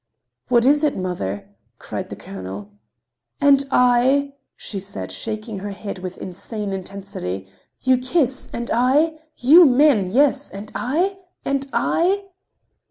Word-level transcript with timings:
"What 0.47 0.65
is 0.65 0.83
it, 0.83 0.97
mother?" 0.97 1.47
cried 1.77 2.09
the 2.09 2.15
colonel. 2.15 2.71
"And 3.39 3.63
I?" 3.69 4.33
she 4.55 4.79
said, 4.79 5.11
shaking 5.11 5.59
her 5.59 5.69
head 5.69 5.99
with 5.99 6.17
insane 6.17 6.73
intensity. 6.73 7.47
"You 7.81 7.99
kiss—and 7.99 8.71
I? 8.73 9.19
You 9.37 9.63
men! 9.67 10.09
Yes? 10.09 10.49
And 10.49 10.71
I? 10.73 11.17
And 11.45 11.67
I?" 11.71 12.23